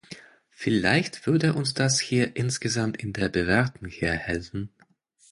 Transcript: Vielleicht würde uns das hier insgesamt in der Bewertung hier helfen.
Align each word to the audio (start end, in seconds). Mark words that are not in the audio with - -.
Vielleicht 0.49 1.27
würde 1.27 1.53
uns 1.53 1.75
das 1.75 1.99
hier 1.99 2.35
insgesamt 2.35 2.97
in 2.97 3.13
der 3.13 3.29
Bewertung 3.29 3.87
hier 3.87 4.13
helfen. 4.13 4.71